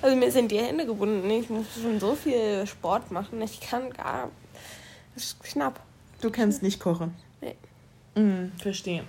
also 0.03 0.15
mir 0.15 0.31
sind 0.31 0.51
die 0.51 0.59
Hände 0.59 0.85
gebunden. 0.85 1.27
Ich 1.31 1.49
muss 1.49 1.65
schon 1.81 1.99
so 1.99 2.13
viel 2.13 2.65
Sport 2.67 3.09
machen. 3.11 3.41
Ich 3.41 3.59
kann 3.59 3.89
gar. 3.91 4.29
Das 5.15 5.23
ist 5.23 5.43
knapp. 5.43 5.79
Du 6.21 6.29
kannst 6.29 6.61
nicht 6.61 6.79
kochen. 6.79 7.15
Nee. 7.41 7.55
Mm, 8.21 8.51
verstehe. 8.59 9.03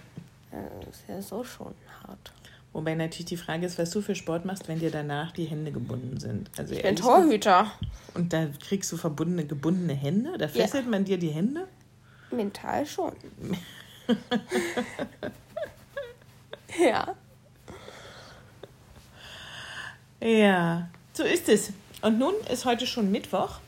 Das 0.50 0.96
ist 0.96 1.04
ja 1.08 1.20
so 1.20 1.44
schon 1.44 1.74
hart. 2.02 2.32
Wobei 2.76 2.94
natürlich 2.94 3.24
die 3.24 3.38
Frage 3.38 3.64
ist, 3.64 3.78
was 3.78 3.88
du 3.88 4.02
für 4.02 4.14
Sport 4.14 4.44
machst, 4.44 4.68
wenn 4.68 4.78
dir 4.78 4.90
danach 4.90 5.32
die 5.32 5.46
Hände 5.46 5.72
gebunden 5.72 6.20
sind. 6.20 6.50
Also 6.58 6.74
Ich 6.74 6.82
bin 6.82 6.94
Torhüter. 6.94 7.72
Und 8.12 8.34
da 8.34 8.48
kriegst 8.68 8.92
du 8.92 8.98
verbundene, 8.98 9.46
gebundene 9.46 9.94
Hände? 9.94 10.36
Da 10.36 10.46
fesselt 10.46 10.86
man 10.86 11.06
dir 11.06 11.16
die 11.16 11.30
Hände? 11.30 11.68
Mental 12.30 12.84
schon. 12.84 13.14
ja. 16.78 17.14
Ja, 20.20 20.90
so 21.14 21.22
ist 21.22 21.48
es. 21.48 21.72
Und 22.02 22.18
nun 22.18 22.34
ist 22.52 22.66
heute 22.66 22.86
schon 22.86 23.10
Mittwoch. 23.10 23.60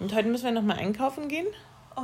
Und 0.00 0.14
heute 0.14 0.28
müssen 0.28 0.44
wir 0.44 0.52
nochmal 0.52 0.76
einkaufen 0.76 1.28
gehen. 1.28 1.46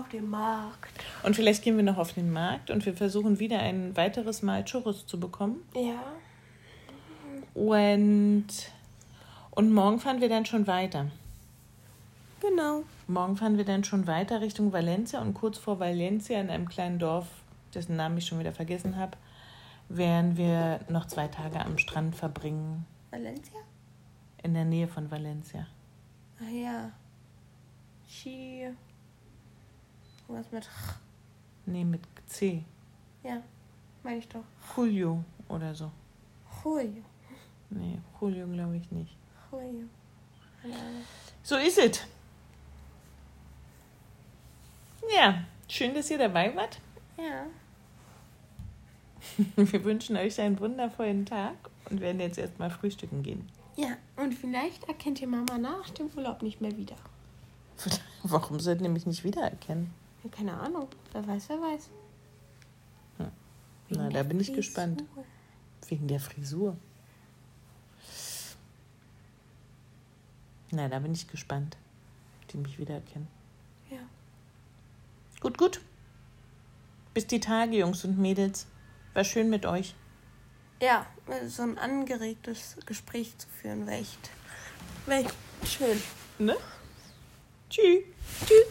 Auf 0.00 0.08
dem 0.10 0.30
Markt. 0.30 0.92
Und 1.22 1.36
vielleicht 1.36 1.62
gehen 1.62 1.76
wir 1.76 1.84
noch 1.84 1.96
auf 1.96 2.12
den 2.12 2.32
Markt 2.32 2.70
und 2.70 2.84
wir 2.84 2.94
versuchen 2.94 3.38
wieder 3.38 3.58
ein 3.60 3.96
weiteres 3.96 4.42
Mal 4.42 4.64
Churros 4.64 5.06
zu 5.06 5.18
bekommen. 5.18 5.62
Ja. 5.74 6.02
Und, 7.54 8.46
und 9.52 9.72
morgen 9.72 9.98
fahren 9.98 10.20
wir 10.20 10.28
dann 10.28 10.44
schon 10.44 10.66
weiter. 10.66 11.06
Genau. 12.40 12.82
Morgen 13.06 13.36
fahren 13.36 13.56
wir 13.56 13.64
dann 13.64 13.84
schon 13.84 14.06
weiter 14.06 14.40
Richtung 14.40 14.72
Valencia 14.72 15.20
und 15.22 15.34
kurz 15.34 15.58
vor 15.58 15.80
Valencia 15.80 16.40
in 16.40 16.50
einem 16.50 16.68
kleinen 16.68 16.98
Dorf, 16.98 17.26
dessen 17.72 17.96
Namen 17.96 18.18
ich 18.18 18.26
schon 18.26 18.38
wieder 18.38 18.52
vergessen 18.52 18.96
habe, 18.96 19.16
werden 19.88 20.36
wir 20.36 20.80
noch 20.88 21.06
zwei 21.06 21.28
Tage 21.28 21.60
am 21.60 21.78
Strand 21.78 22.16
verbringen, 22.16 22.84
Valencia? 23.10 23.60
in 24.42 24.54
der 24.54 24.64
Nähe 24.64 24.88
von 24.88 25.10
Valencia. 25.10 25.66
Ah 26.40 26.50
ja. 26.50 26.90
Ski. 28.08 28.68
Was 30.28 30.50
mit. 30.50 30.68
Nee, 31.66 31.84
mit 31.84 32.02
C. 32.26 32.64
Ja, 33.22 33.42
meine 34.02 34.18
ich 34.18 34.28
doch. 34.28 34.44
Julio 34.76 35.24
oder 35.48 35.74
so. 35.74 35.90
Julio. 36.64 37.02
Nee, 37.70 37.98
Julio 38.20 38.46
glaube 38.46 38.76
ich 38.76 38.90
nicht. 38.90 39.16
Julio. 39.50 39.86
So 41.42 41.56
ist 41.56 41.78
es. 41.78 42.00
Ja, 45.14 45.44
schön, 45.68 45.94
dass 45.94 46.10
ihr 46.10 46.18
dabei 46.18 46.54
wart. 46.56 46.80
Ja. 47.16 47.46
Wir 49.56 49.84
wünschen 49.84 50.16
euch 50.16 50.40
einen 50.40 50.58
wundervollen 50.58 51.26
Tag 51.26 51.54
und 51.90 52.00
werden 52.00 52.20
jetzt 52.20 52.38
erstmal 52.38 52.70
frühstücken 52.70 53.22
gehen. 53.22 53.48
Ja, 53.76 53.96
und 54.16 54.34
vielleicht 54.34 54.84
erkennt 54.88 55.20
ihr 55.20 55.28
Mama 55.28 55.58
nach 55.58 55.90
dem 55.90 56.10
Urlaub 56.16 56.42
nicht 56.42 56.60
mehr 56.60 56.76
wieder. 56.76 56.96
Warum 58.22 58.58
sollten 58.58 58.84
ihr 58.84 58.90
mich 58.90 59.06
nicht 59.06 59.22
wiedererkennen? 59.22 59.92
Ja, 60.22 60.30
keine 60.30 60.58
Ahnung. 60.58 60.88
Wer 61.12 61.26
weiß, 61.26 61.48
wer 61.48 61.60
weiß. 61.60 61.90
Na, 63.18 63.30
Wegen 63.88 64.10
da 64.14 64.22
bin 64.24 64.40
ich 64.40 64.46
Frisur. 64.48 64.56
gespannt. 64.56 65.04
Wegen 65.88 66.08
der 66.08 66.18
Frisur. 66.20 66.76
Na, 70.72 70.88
da 70.88 70.98
bin 70.98 71.12
ich 71.12 71.28
gespannt, 71.28 71.76
ob 72.42 72.48
die 72.48 72.56
mich 72.56 72.78
wiedererkennen. 72.78 73.28
Ja. 73.90 73.98
Gut, 75.40 75.56
gut. 75.56 75.80
Bis 77.14 77.26
die 77.28 77.38
Tage, 77.40 77.76
Jungs 77.78 78.04
und 78.04 78.18
Mädels. 78.18 78.66
War 79.14 79.22
schön 79.24 79.48
mit 79.48 79.64
euch. 79.64 79.94
Ja, 80.82 81.06
so 81.46 81.62
ein 81.62 81.78
angeregtes 81.78 82.76
Gespräch 82.84 83.38
zu 83.38 83.48
führen, 83.48 83.86
wäre 83.86 84.00
echt, 84.00 84.30
wär 85.06 85.20
echt 85.20 85.34
schön. 85.64 86.02
Ne? 86.38 86.56
Tschüss. 87.70 88.02
Tschüss. 88.44 88.66